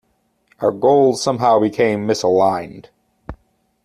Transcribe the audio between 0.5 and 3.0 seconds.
Our goals somehow became misaligned.